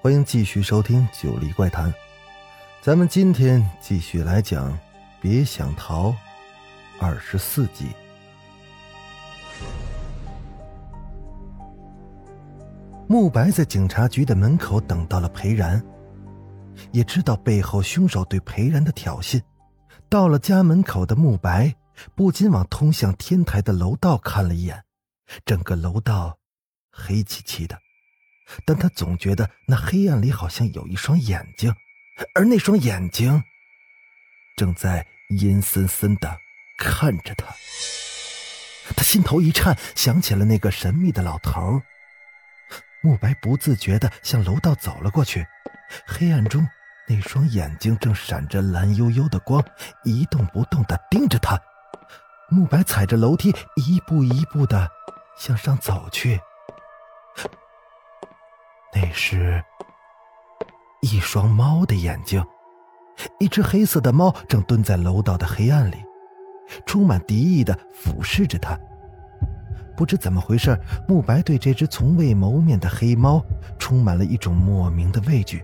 [0.00, 1.92] 欢迎继续收听《九黎怪谈》。
[2.80, 4.72] 咱们今天继续来讲
[5.20, 6.10] 《别想逃》
[7.00, 7.86] 二十四集。
[13.08, 15.84] 慕白在警察局的门口等到了裴然，
[16.92, 19.42] 也知道背后凶手对裴然的挑衅。
[20.08, 21.74] 到了家门口的慕白
[22.14, 24.84] 不禁往通向天台的楼道看了一眼，
[25.44, 26.38] 整个楼道
[26.92, 27.76] 黑漆漆的，
[28.64, 31.74] 但他总觉得那黑暗里好像有一双眼睛。
[32.34, 33.44] 而那双眼睛
[34.56, 36.36] 正在阴森森的
[36.76, 37.46] 看着他，
[38.96, 41.80] 他心头一颤，想起了那个神秘的老头。
[43.00, 45.46] 慕白不自觉的向楼道走了过去，
[46.06, 46.66] 黑暗中
[47.06, 49.64] 那双眼睛正闪着蓝幽幽的光，
[50.02, 51.56] 一动不动的盯着他。
[52.50, 54.90] 慕白踩着楼梯，一步一步的
[55.38, 56.40] 向上走去，
[59.00, 59.62] 那是。
[61.02, 62.44] 一双猫的眼睛，
[63.38, 65.96] 一只黑色的猫正蹲在楼道的黑暗里，
[66.84, 68.76] 充满敌意的俯视着他。
[69.96, 70.76] 不知怎么回事，
[71.06, 73.40] 慕白对这只从未谋面的黑猫
[73.78, 75.62] 充满了一种莫名的畏惧。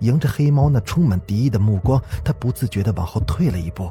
[0.00, 3.90] 迎着黑猫那充满敌意的目光，他不自觉的往后退了一步。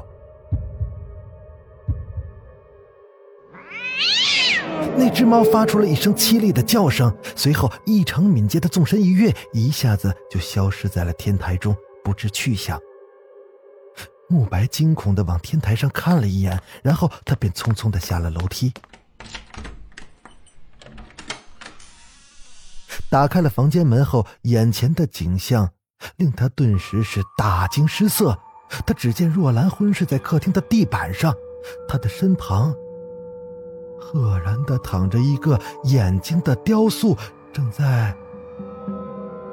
[4.96, 12.80] 那只猫发出了一声凄厉的叫声，随后异常敏捷的纵身一跃，一下子就消失在了天台中，不知去向。
[14.28, 18.72] 慕白惊恐的往天台上看了一眼，然后他便匆匆的下了楼梯，
[23.10, 25.70] 打开了房间门后，眼前的景象
[26.16, 28.38] 令他顿时是大惊失色。
[28.86, 31.34] 他只见若兰昏睡在客厅的地板上，
[31.86, 32.74] 他的身旁。
[34.06, 37.16] 赫然的躺着一个眼睛的雕塑，
[37.52, 38.14] 正在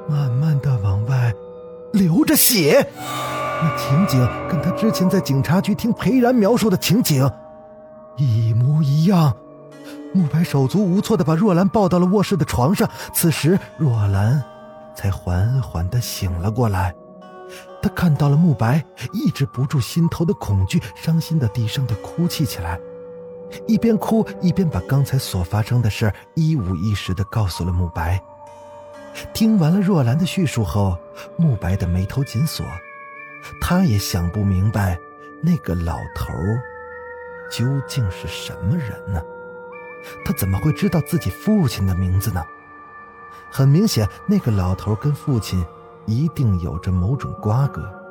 [0.08, 1.32] 慢慢的往外
[1.92, 2.86] 流着血。
[3.62, 4.20] 那情景
[4.50, 7.28] 跟他之前在警察局听裴然描述的情景
[8.16, 9.34] 一模一样。
[10.12, 12.88] 慕白手足无措的把若兰抱到了卧室的床上。
[13.14, 14.44] 此时若兰
[14.94, 16.94] 才缓缓的醒了过来。
[17.80, 22.78] 她看到了慕白，抑制不住心头的恐惧，伤心的低声的哭泣起来。
[23.66, 28.22] 一边哭一边把刚才所发生的事一五一十的告诉了慕白。
[29.34, 30.96] 听完了若兰的叙述后，
[31.36, 32.64] 慕白的眉头紧锁，
[33.60, 34.98] 他也想不明白
[35.42, 36.32] 那个老头
[37.50, 39.22] 究竟是什么人呢？
[40.24, 42.42] 他怎么会知道自己父亲的名字呢？
[43.50, 45.62] 很明显，那个老头跟父亲
[46.06, 48.01] 一定有着某种瓜葛。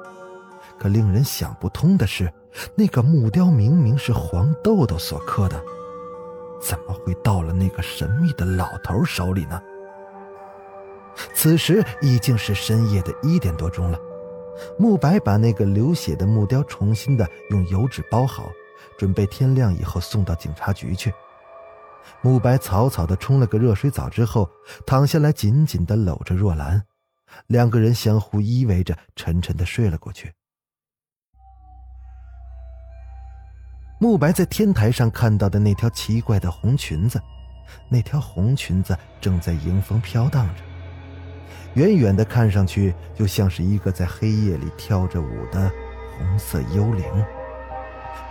[0.82, 2.34] 可令人想不通的是。
[2.74, 5.64] 那个木雕明明是黄豆豆所刻的，
[6.60, 9.62] 怎么会到了那个神秘的老头手里呢？
[11.36, 14.00] 此时已经是深夜的一点多钟了。
[14.78, 18.50] 慕白把那个流血的木雕重新的用油纸包好，
[18.98, 21.14] 准备天亮以后送到警察局去。
[22.22, 24.50] 慕白草草的冲了个热水澡之后，
[24.86, 26.84] 躺下来紧紧的搂着若兰，
[27.48, 30.34] 两个人相互依偎着，沉沉的睡了过去。
[34.02, 37.22] 慕白在天台上看到的那条奇怪的红裙子，
[37.88, 40.64] 那条红裙子正在迎风飘荡着，
[41.76, 45.72] 远远的看上去就像是一个在黑夜里跳着舞的
[46.18, 47.06] 红色幽灵，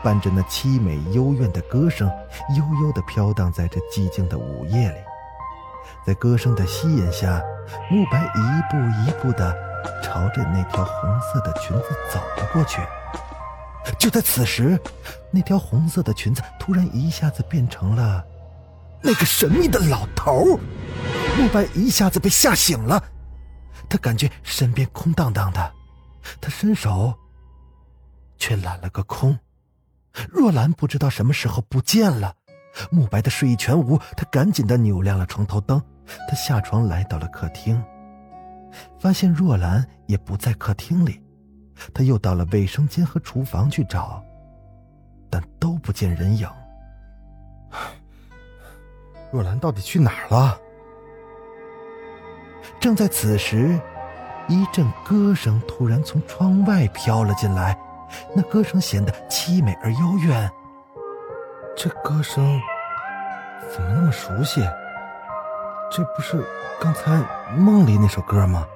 [0.03, 2.11] 伴着那凄美幽怨的歌声，
[2.59, 4.97] 悠悠的飘荡在这寂静的午夜里。
[6.05, 7.41] 在歌声的吸引下，
[7.89, 8.77] 慕白一步
[9.07, 9.57] 一步的
[10.03, 12.81] 朝着那条红色的裙子走了过去。
[13.99, 14.81] 就在此时，
[15.31, 18.25] 那条红色的裙子突然一下子变成了
[19.03, 20.59] 那个神秘的老头。
[21.39, 23.03] 慕白一下子被吓醒了，
[23.89, 25.73] 他感觉身边空荡荡的，
[26.41, 27.15] 他伸手
[28.37, 29.39] 却揽了个空。
[30.29, 32.35] 若兰不知道什么时候不见了，
[32.91, 35.81] 慕白的睡意全无，他赶紧的扭亮了床头灯，
[36.29, 37.83] 他下床来到了客厅，
[38.99, 41.23] 发现若兰也不在客厅里。
[41.95, 44.23] 他又到了卫生间和厨房去找，
[45.31, 46.49] 但都不见人影。
[49.33, 50.59] 若兰到底去哪儿了？
[52.79, 53.79] 正在此时，
[54.49, 57.79] 一阵歌声突然从窗外飘了进来，
[58.35, 60.51] 那歌声显得凄美而幽怨。
[61.77, 62.61] 这歌声
[63.73, 64.61] 怎么那么熟悉？
[65.91, 66.45] 这不是
[66.81, 67.23] 刚才
[67.57, 68.67] 梦里那首歌吗？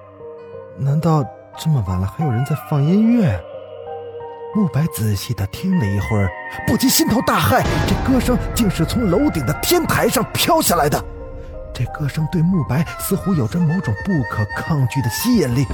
[0.77, 1.25] 难道
[1.57, 3.41] 这么晚了还有人在放音乐？
[4.55, 6.29] 慕白仔细的听了一会儿，
[6.67, 11.03] 不禁心头大骇，这歌声竟是从楼顶的天台上飘下来的。
[11.73, 15.65] 这歌声对慕白似乎有着某种不可抗拒的吸引力。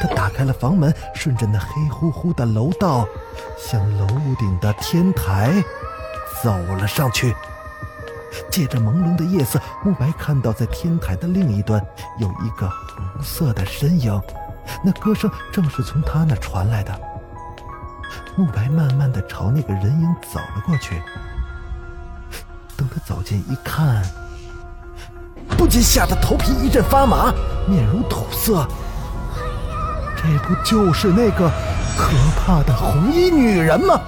[0.00, 3.06] 他打开了房门，顺着那黑乎乎的楼道，
[3.58, 4.06] 向楼
[4.38, 5.52] 顶的天台
[6.42, 7.34] 走了上去。
[8.50, 11.82] 借着朦胧的夜色，慕白看到在天台的另一端
[12.18, 14.20] 有一个红色的身影，
[14.82, 16.98] 那歌声正是从他那传来的。
[18.36, 21.02] 慕白慢慢的朝那个人影走了过去。
[22.76, 24.02] 等他走近一看，
[25.56, 27.32] 不禁吓得头皮一阵发麻，
[27.66, 28.66] 面如土色。
[30.16, 31.50] 这不就是那个
[31.96, 33.98] 可怕的红衣女人吗？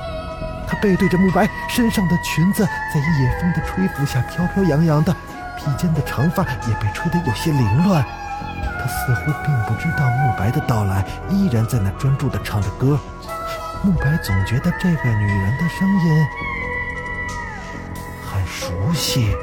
[0.66, 2.62] 她背对着慕白，身上的裙子
[2.92, 5.14] 在夜风的吹拂下飘飘扬扬的，
[5.56, 8.04] 披肩的长发也被吹得有些凌乱。
[8.78, 12.98] 她似乎并不知道慕白的到来，依然在那专注地唱着歌。
[13.82, 16.26] 慕白总觉得这个女人的声音
[18.24, 19.36] 很熟悉，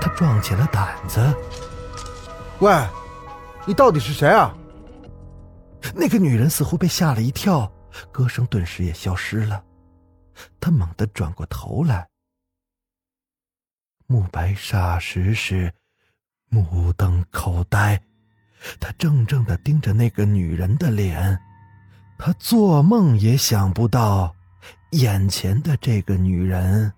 [0.00, 1.20] 他壮起了胆子。
[2.60, 2.72] 喂，
[3.64, 4.54] 你到底是谁啊？
[5.94, 7.70] 那个女人似乎被吓了一跳，
[8.12, 9.64] 歌声顿时也消失了。
[10.60, 12.06] 他猛地转过头来，
[14.06, 15.72] 慕白霎时是
[16.50, 18.00] 目瞪口呆，
[18.80, 21.40] 他怔怔的盯着那个女人的脸。
[22.18, 24.34] 他做梦也想不到，
[24.90, 26.92] 眼前的这个女人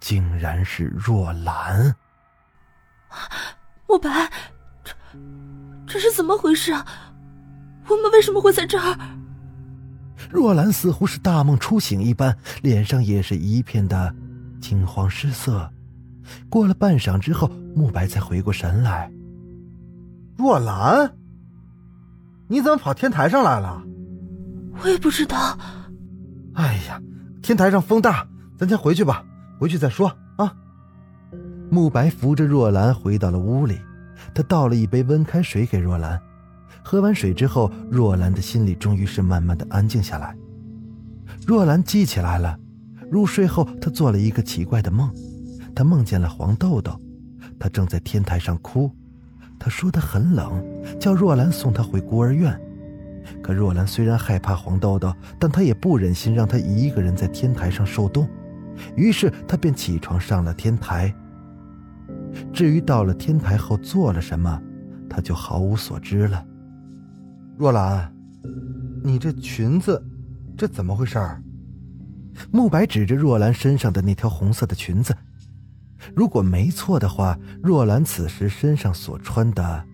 [0.00, 1.94] 竟然是若兰。
[3.88, 4.30] 慕白，
[4.84, 4.92] 这
[5.86, 6.86] 这是怎么回事啊？
[7.88, 8.96] 我们为什么会在这儿？
[10.30, 14.14] 若兰似乎是大梦初醒一般，脸上也是一片的
[14.60, 15.70] 惊慌失色。
[16.48, 19.10] 过了半晌之后，慕白才回过神来。
[20.36, 21.12] 若兰。
[22.48, 23.82] 你怎么跑天台上来了？
[24.80, 25.58] 我也不知道。
[26.54, 27.02] 哎呀，
[27.42, 28.24] 天台上风大，
[28.56, 29.24] 咱先回去吧，
[29.58, 30.54] 回去再说啊。
[31.70, 33.80] 慕白扶着若兰回到了屋里，
[34.32, 36.20] 他倒了一杯温开水给若兰。
[36.84, 40.36] 喝完水之后，若兰的心里终于是慢慢的安静下来。
[41.44, 42.56] 若兰记起来了，
[43.10, 45.10] 入睡后她做了一个奇怪的梦，
[45.76, 46.98] 她梦见了黄豆豆，
[47.60, 48.90] 她正在天台上哭。
[49.58, 50.62] 他说的很冷，
[50.98, 52.58] 叫若兰送他回孤儿院。
[53.42, 58.28] 可若兰虽然害怕黄豆豆，但她也不忍心让他一个人在天台上受冻，
[58.96, 61.14] 于是她便起床上了天台。
[62.52, 64.60] 至于到了天台后做了什么，
[65.08, 66.44] 他就毫无所知了。
[67.56, 68.12] 若兰，
[69.02, 70.02] 你这裙子，
[70.56, 71.18] 这怎么回事？
[72.50, 75.16] 慕白指着若兰身上的那条红色的裙子。
[76.14, 79.84] 如果没错的话，若兰此时身上所穿的，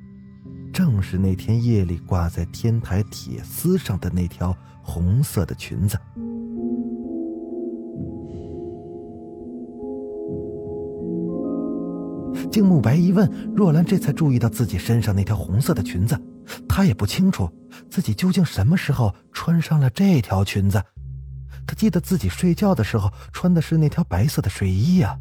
[0.73, 5.99] 正是那天夜里挂在天台铁丝上的那条红色的裙子。
[12.51, 16.19] 经慕白一问，若兰这才注意到自己身上那条红色的裙子。
[16.69, 17.49] 她也不清楚
[17.89, 20.83] 自己究竟什么时候穿上了这条裙子。
[21.67, 25.17] 她记得自己睡觉的时候穿的是那条白色的睡衣呀。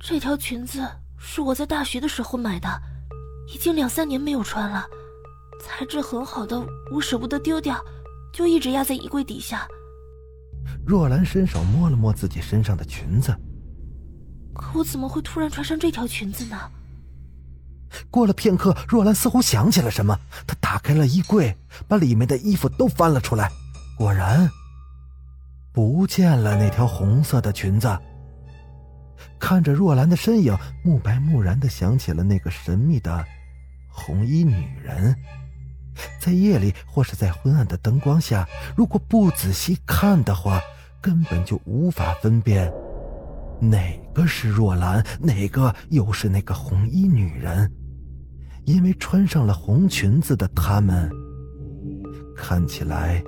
[0.00, 0.86] 这条裙子
[1.18, 2.68] 是我在大学的时候买的，
[3.52, 4.86] 已经两三年没有穿了，
[5.60, 6.58] 材质很好的，
[6.92, 7.76] 我舍不得丢掉，
[8.32, 9.66] 就一直压在衣柜底下。
[10.86, 13.36] 若兰伸手摸了摸自己身上的裙子，
[14.54, 16.56] 可我怎么会突然穿上这条裙子呢？
[18.10, 21.56] 过了片刻，若兰似乎想起了什么，她打开了衣柜，
[21.88, 23.50] 把里面的衣服都翻了出来，
[23.96, 24.48] 果然
[25.72, 27.98] 不见了那条红色的裙子。
[29.38, 33.24] 看着若兰的身影，慕白蓦然的想起了那个神秘的
[33.88, 35.14] 红衣女人。
[36.20, 38.46] 在夜里或是在昏暗的灯光下，
[38.76, 40.60] 如果不仔细看的话，
[41.00, 42.72] 根本就无法分辨
[43.60, 47.70] 哪个是若兰，哪个又是那个红衣女人。
[48.64, 51.10] 因为穿上了红裙子的她们，
[52.36, 53.20] 看起来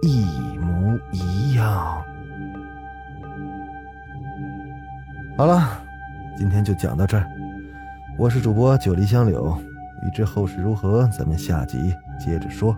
[0.00, 0.24] 一
[0.58, 2.02] 模一样。
[5.42, 5.76] 好了，
[6.36, 7.28] 今天就讲到这儿。
[8.16, 9.58] 我是主播九黎香柳，
[10.04, 12.76] 欲知后事如何，咱们下集接着说。